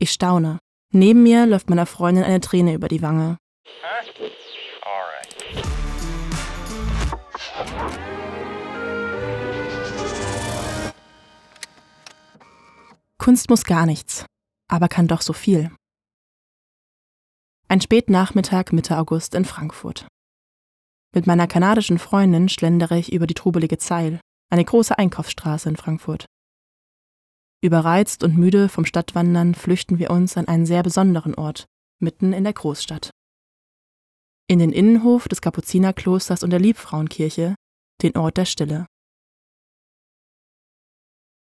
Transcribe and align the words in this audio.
Ich 0.00 0.12
staune. 0.12 0.60
Neben 0.92 1.24
mir 1.24 1.44
läuft 1.46 1.68
meiner 1.68 1.86
Freundin 1.86 2.22
eine 2.22 2.40
Träne 2.40 2.72
über 2.72 2.88
die 2.88 3.02
Wange. 3.02 3.36
Kunst 13.18 13.50
muss 13.50 13.64
gar 13.64 13.84
nichts, 13.86 14.24
aber 14.68 14.88
kann 14.88 15.08
doch 15.08 15.20
so 15.20 15.32
viel. 15.32 15.70
Ein 17.66 17.80
Spätnachmittag 17.80 18.72
Mitte 18.72 18.96
August 18.96 19.34
in 19.34 19.44
Frankfurt. 19.44 20.06
Mit 21.12 21.26
meiner 21.26 21.46
kanadischen 21.46 21.98
Freundin 21.98 22.48
schlendere 22.48 22.98
ich 22.98 23.12
über 23.12 23.26
die 23.26 23.34
trubelige 23.34 23.78
Zeil, 23.78 24.20
eine 24.50 24.64
große 24.64 24.96
Einkaufsstraße 24.96 25.68
in 25.68 25.76
Frankfurt. 25.76 26.26
Überreizt 27.60 28.22
und 28.22 28.36
müde 28.36 28.68
vom 28.68 28.84
Stadtwandern 28.84 29.54
flüchten 29.54 29.98
wir 29.98 30.10
uns 30.10 30.36
an 30.36 30.46
einen 30.46 30.64
sehr 30.64 30.84
besonderen 30.84 31.34
Ort, 31.34 31.66
mitten 32.00 32.32
in 32.32 32.44
der 32.44 32.52
Großstadt. 32.52 33.10
In 34.46 34.60
den 34.60 34.70
Innenhof 34.70 35.26
des 35.26 35.40
Kapuzinerklosters 35.40 36.44
und 36.44 36.50
der 36.50 36.60
Liebfrauenkirche, 36.60 37.56
den 38.02 38.16
Ort 38.16 38.36
der 38.36 38.44
Stille. 38.44 38.86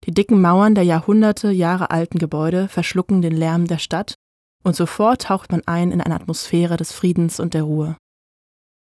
Die 0.06 0.14
dicken 0.14 0.42
Mauern 0.42 0.74
der 0.74 0.86
Jahrhunderte 0.86 1.52
Jahre 1.52 1.92
alten 1.92 2.18
Gebäude 2.18 2.68
verschlucken 2.68 3.22
den 3.22 3.36
Lärm 3.36 3.68
der 3.68 3.78
Stadt 3.78 4.16
und 4.64 4.76
sofort 4.76 5.24
taucht 5.24 5.52
man 5.52 5.62
ein 5.68 5.92
in 5.92 6.02
eine 6.02 6.16
Atmosphäre 6.16 6.78
des 6.78 6.92
Friedens 6.94 7.40
und 7.40 7.54
der 7.54 7.64
Ruhe. 7.64 7.96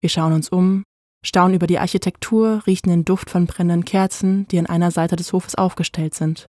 Wir 0.03 0.11
schauen 0.11 0.35
uns 0.35 0.51
um, 0.51 0.83
staunen 1.25 1.55
über 1.55 1.67
die 1.67 1.79
Architektur, 1.79 2.67
riechen 2.67 2.91
den 2.91 3.07
Duft 3.07 3.31
von 3.31 3.47
brennenden 3.47 3.87
Kerzen, 3.87 4.47
die 4.49 4.59
an 4.59 4.67
einer 4.67 4.91
Seite 4.91 5.17
des 5.17 5.33
Hofes 5.33 5.55
aufgestellt 5.55 6.15
sind 6.15 6.47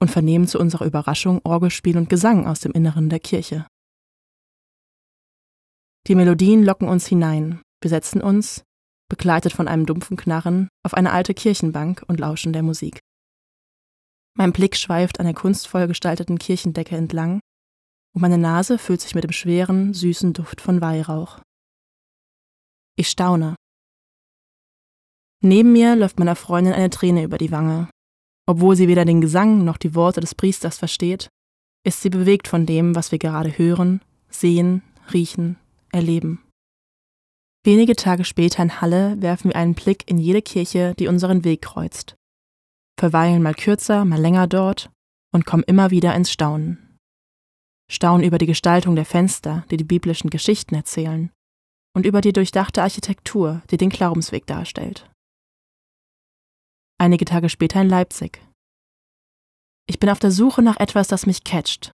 und 0.00 0.10
vernehmen 0.10 0.46
zu 0.46 0.58
unserer 0.58 0.86
Überraschung 0.86 1.40
Orgelspiel 1.44 1.96
und 1.96 2.08
Gesang 2.08 2.46
aus 2.46 2.60
dem 2.60 2.72
Inneren 2.72 3.08
der 3.10 3.20
Kirche. 3.20 3.66
Die 6.06 6.14
Melodien 6.14 6.64
locken 6.64 6.88
uns 6.88 7.06
hinein. 7.06 7.60
Wir 7.82 7.90
setzen 7.90 8.22
uns, 8.22 8.64
begleitet 9.08 9.52
von 9.52 9.68
einem 9.68 9.86
dumpfen 9.86 10.16
Knarren, 10.16 10.68
auf 10.82 10.94
eine 10.94 11.12
alte 11.12 11.34
Kirchenbank 11.34 12.02
und 12.08 12.18
lauschen 12.18 12.52
der 12.52 12.62
Musik. 12.62 13.00
Mein 14.36 14.52
Blick 14.52 14.76
schweift 14.76 15.20
an 15.20 15.26
der 15.26 15.34
kunstvoll 15.34 15.86
gestalteten 15.86 16.38
Kirchendecke 16.38 16.96
entlang 16.96 17.40
und 18.14 18.22
meine 18.22 18.38
Nase 18.38 18.78
füllt 18.78 19.00
sich 19.00 19.14
mit 19.14 19.24
dem 19.24 19.32
schweren, 19.32 19.92
süßen 19.92 20.32
Duft 20.32 20.60
von 20.60 20.80
Weihrauch. 20.80 21.40
Ich 22.96 23.08
staune. 23.08 23.56
Neben 25.42 25.72
mir 25.72 25.96
läuft 25.96 26.18
meiner 26.18 26.36
Freundin 26.36 26.72
eine 26.72 26.90
Träne 26.90 27.24
über 27.24 27.38
die 27.38 27.50
Wange, 27.50 27.88
obwohl 28.50 28.74
sie 28.74 28.88
weder 28.88 29.04
den 29.04 29.20
Gesang 29.20 29.64
noch 29.64 29.76
die 29.76 29.94
Worte 29.94 30.18
des 30.20 30.34
Priesters 30.34 30.76
versteht, 30.76 31.28
ist 31.86 32.02
sie 32.02 32.10
bewegt 32.10 32.48
von 32.48 32.66
dem, 32.66 32.96
was 32.96 33.12
wir 33.12 33.20
gerade 33.20 33.56
hören, 33.56 34.00
sehen, 34.28 34.82
riechen, 35.12 35.56
erleben. 35.92 36.42
Wenige 37.64 37.94
Tage 37.94 38.24
später 38.24 38.60
in 38.64 38.80
Halle 38.80 39.22
werfen 39.22 39.50
wir 39.50 39.56
einen 39.56 39.74
Blick 39.74 40.02
in 40.10 40.18
jede 40.18 40.42
Kirche, 40.42 40.94
die 40.98 41.06
unseren 41.06 41.44
Weg 41.44 41.62
kreuzt, 41.62 42.16
verweilen 42.98 43.40
mal 43.40 43.54
kürzer, 43.54 44.04
mal 44.04 44.20
länger 44.20 44.48
dort 44.48 44.90
und 45.32 45.46
kommen 45.46 45.62
immer 45.62 45.92
wieder 45.92 46.12
ins 46.16 46.32
Staunen. 46.32 46.96
Staunen 47.88 48.26
über 48.26 48.38
die 48.38 48.46
Gestaltung 48.46 48.96
der 48.96 49.04
Fenster, 49.04 49.64
die 49.70 49.76
die 49.76 49.84
biblischen 49.84 50.28
Geschichten 50.28 50.74
erzählen, 50.74 51.30
und 51.94 52.04
über 52.04 52.20
die 52.20 52.32
durchdachte 52.32 52.82
Architektur, 52.82 53.62
die 53.70 53.76
den 53.76 53.90
Glaubensweg 53.90 54.44
darstellt 54.46 55.08
einige 57.00 57.24
Tage 57.24 57.48
später 57.48 57.80
in 57.80 57.88
Leipzig. 57.88 58.40
Ich 59.86 59.98
bin 59.98 60.10
auf 60.10 60.20
der 60.20 60.30
Suche 60.30 60.62
nach 60.62 60.76
etwas, 60.78 61.08
das 61.08 61.26
mich 61.26 61.42
catcht. 61.42 61.90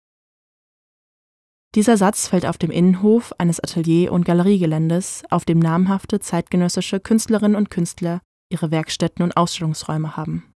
Dieser 1.74 1.96
Satz 1.96 2.28
fällt 2.28 2.46
auf 2.46 2.58
dem 2.58 2.70
Innenhof 2.70 3.32
eines 3.38 3.58
Atelier- 3.58 4.12
und 4.12 4.24
Galeriegeländes, 4.24 5.24
auf 5.30 5.44
dem 5.44 5.58
namhafte 5.58 6.20
zeitgenössische 6.20 7.00
Künstlerinnen 7.00 7.56
und 7.56 7.70
Künstler 7.70 8.20
ihre 8.50 8.70
Werkstätten 8.70 9.22
und 9.22 9.36
Ausstellungsräume 9.36 10.16
haben. 10.16 10.52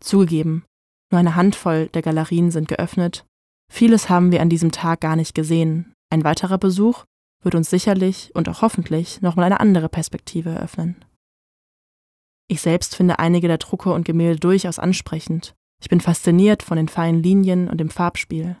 Zugegeben, 0.00 0.64
nur 1.10 1.18
eine 1.18 1.34
Handvoll 1.34 1.88
der 1.88 2.02
Galerien 2.02 2.50
sind 2.50 2.68
geöffnet, 2.68 3.26
vieles 3.70 4.08
haben 4.08 4.32
wir 4.32 4.40
an 4.40 4.48
diesem 4.48 4.70
Tag 4.70 5.00
gar 5.00 5.16
nicht 5.16 5.34
gesehen, 5.34 5.92
ein 6.10 6.24
weiterer 6.24 6.58
Besuch 6.58 7.04
wird 7.42 7.54
uns 7.54 7.70
sicherlich 7.70 8.30
und 8.34 8.48
auch 8.48 8.62
hoffentlich 8.62 9.20
nochmal 9.20 9.46
eine 9.46 9.60
andere 9.60 9.88
Perspektive 9.88 10.50
eröffnen. 10.50 11.04
Ich 12.50 12.62
selbst 12.62 12.96
finde 12.96 13.20
einige 13.20 13.46
der 13.46 13.58
Drucke 13.58 13.92
und 13.92 14.04
Gemälde 14.04 14.40
durchaus 14.40 14.80
ansprechend. 14.80 15.54
Ich 15.80 15.88
bin 15.88 16.00
fasziniert 16.00 16.64
von 16.64 16.76
den 16.76 16.88
feinen 16.88 17.22
Linien 17.22 17.68
und 17.68 17.78
dem 17.78 17.90
Farbspiel. 17.90 18.56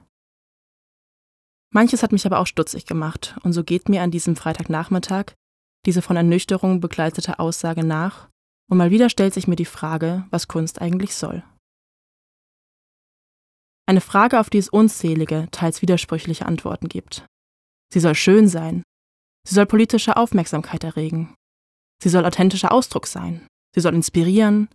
Manches 1.74 2.04
hat 2.04 2.12
mich 2.12 2.24
aber 2.24 2.38
auch 2.38 2.46
stutzig 2.46 2.86
gemacht, 2.86 3.36
und 3.42 3.52
so 3.52 3.64
geht 3.64 3.88
mir 3.88 4.02
an 4.02 4.12
diesem 4.12 4.36
Freitagnachmittag 4.36 5.34
diese 5.86 6.02
von 6.02 6.14
Ernüchterung 6.14 6.80
begleitete 6.80 7.40
Aussage 7.40 7.82
nach, 7.82 8.28
und 8.70 8.78
mal 8.78 8.92
wieder 8.92 9.10
stellt 9.10 9.34
sich 9.34 9.48
mir 9.48 9.56
die 9.56 9.64
Frage, 9.64 10.24
was 10.30 10.46
Kunst 10.46 10.80
eigentlich 10.80 11.16
soll. 11.16 11.42
Eine 13.86 14.00
Frage, 14.00 14.38
auf 14.38 14.50
die 14.50 14.58
es 14.58 14.68
unzählige, 14.68 15.48
teils 15.50 15.82
widersprüchliche 15.82 16.46
Antworten 16.46 16.88
gibt. 16.88 17.26
Sie 17.92 17.98
soll 17.98 18.14
schön 18.14 18.46
sein. 18.46 18.84
Sie 19.48 19.56
soll 19.56 19.66
politische 19.66 20.16
Aufmerksamkeit 20.16 20.84
erregen. 20.84 21.34
Sie 22.00 22.08
soll 22.08 22.24
authentischer 22.24 22.70
Ausdruck 22.70 23.08
sein. 23.08 23.48
Sie 23.74 23.80
soll 23.80 23.94
inspirieren, 23.94 24.68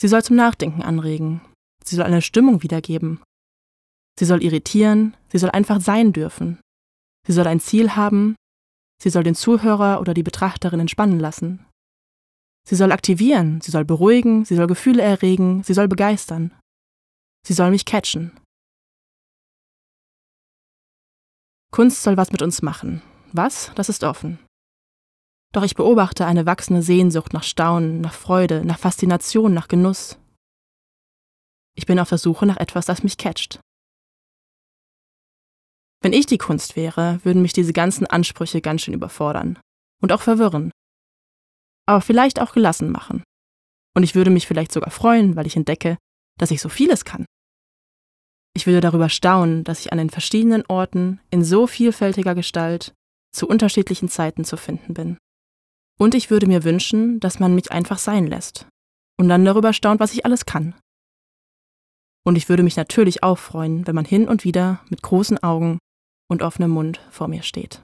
sie 0.00 0.08
soll 0.08 0.22
zum 0.22 0.36
Nachdenken 0.36 0.82
anregen, 0.82 1.42
sie 1.84 1.96
soll 1.96 2.06
eine 2.06 2.22
Stimmung 2.22 2.62
wiedergeben. 2.62 3.22
Sie 4.18 4.24
soll 4.24 4.42
irritieren, 4.42 5.16
sie 5.30 5.38
soll 5.38 5.50
einfach 5.50 5.80
sein 5.80 6.12
dürfen. 6.12 6.58
Sie 7.26 7.32
soll 7.32 7.46
ein 7.46 7.60
Ziel 7.60 7.94
haben, 7.94 8.36
sie 9.00 9.10
soll 9.10 9.22
den 9.22 9.34
Zuhörer 9.34 10.00
oder 10.00 10.14
die 10.14 10.22
Betrachterin 10.22 10.80
entspannen 10.80 11.20
lassen. 11.20 11.66
Sie 12.66 12.74
soll 12.74 12.92
aktivieren, 12.92 13.60
sie 13.60 13.70
soll 13.70 13.84
beruhigen, 13.84 14.44
sie 14.44 14.56
soll 14.56 14.66
Gefühle 14.66 15.02
erregen, 15.02 15.62
sie 15.62 15.74
soll 15.74 15.88
begeistern. 15.88 16.52
Sie 17.46 17.54
soll 17.54 17.70
mich 17.70 17.84
catchen. 17.84 18.38
Kunst 21.70 22.02
soll 22.02 22.16
was 22.16 22.32
mit 22.32 22.42
uns 22.42 22.62
machen. 22.62 23.02
Was? 23.32 23.72
Das 23.74 23.88
ist 23.88 24.04
offen. 24.04 24.38
Doch 25.52 25.62
ich 25.62 25.74
beobachte 25.74 26.26
eine 26.26 26.46
wachsende 26.46 26.82
Sehnsucht 26.82 27.32
nach 27.32 27.42
Staunen, 27.42 28.00
nach 28.00 28.12
Freude, 28.12 28.64
nach 28.64 28.78
Faszination, 28.78 29.54
nach 29.54 29.68
Genuss. 29.68 30.18
Ich 31.74 31.86
bin 31.86 31.98
auf 31.98 32.08
der 32.10 32.18
Suche 32.18 32.44
nach 32.44 32.58
etwas, 32.58 32.86
das 32.86 33.02
mich 33.02 33.16
catcht. 33.16 33.60
Wenn 36.00 36.12
ich 36.12 36.26
die 36.26 36.38
Kunst 36.38 36.76
wäre, 36.76 37.20
würden 37.24 37.42
mich 37.42 37.52
diese 37.52 37.72
ganzen 37.72 38.06
Ansprüche 38.06 38.60
ganz 38.60 38.82
schön 38.82 38.94
überfordern 38.94 39.58
und 40.00 40.12
auch 40.12 40.22
verwirren. 40.22 40.70
Aber 41.86 42.00
vielleicht 42.00 42.40
auch 42.40 42.52
gelassen 42.52 42.90
machen. 42.90 43.22
Und 43.96 44.02
ich 44.02 44.14
würde 44.14 44.30
mich 44.30 44.46
vielleicht 44.46 44.72
sogar 44.72 44.90
freuen, 44.90 45.34
weil 45.34 45.46
ich 45.46 45.56
entdecke, 45.56 45.96
dass 46.38 46.50
ich 46.50 46.60
so 46.60 46.68
vieles 46.68 47.04
kann. 47.04 47.24
Ich 48.54 48.66
würde 48.66 48.80
darüber 48.80 49.08
staunen, 49.08 49.64
dass 49.64 49.80
ich 49.80 49.92
an 49.92 49.98
den 49.98 50.10
verschiedenen 50.10 50.64
Orten 50.66 51.20
in 51.30 51.42
so 51.42 51.66
vielfältiger 51.66 52.34
Gestalt 52.34 52.92
zu 53.32 53.48
unterschiedlichen 53.48 54.08
Zeiten 54.08 54.44
zu 54.44 54.56
finden 54.56 54.94
bin. 54.94 55.18
Und 55.98 56.14
ich 56.14 56.30
würde 56.30 56.46
mir 56.46 56.64
wünschen, 56.64 57.20
dass 57.20 57.40
man 57.40 57.54
mich 57.54 57.72
einfach 57.72 57.98
sein 57.98 58.26
lässt 58.26 58.66
und 59.18 59.28
dann 59.28 59.44
darüber 59.44 59.72
staunt, 59.72 60.00
was 60.00 60.12
ich 60.12 60.24
alles 60.24 60.46
kann. 60.46 60.74
Und 62.24 62.36
ich 62.36 62.48
würde 62.48 62.62
mich 62.62 62.76
natürlich 62.76 63.22
auch 63.22 63.38
freuen, 63.38 63.86
wenn 63.86 63.94
man 63.94 64.04
hin 64.04 64.28
und 64.28 64.44
wieder 64.44 64.80
mit 64.90 65.02
großen 65.02 65.42
Augen 65.42 65.78
und 66.30 66.42
offenem 66.42 66.70
Mund 66.70 67.00
vor 67.10 67.26
mir 67.26 67.42
steht. 67.42 67.82